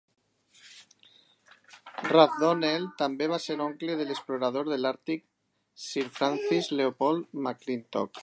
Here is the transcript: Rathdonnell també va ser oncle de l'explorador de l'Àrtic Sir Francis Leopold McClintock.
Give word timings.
Rathdonnell 2.05 2.87
també 3.03 3.27
va 3.33 3.39
ser 3.43 3.57
oncle 3.67 3.97
de 4.01 4.07
l'explorador 4.13 4.71
de 4.73 4.79
l'Àrtic 4.81 5.23
Sir 5.89 6.07
Francis 6.19 6.73
Leopold 6.81 7.29
McClintock. 7.43 8.17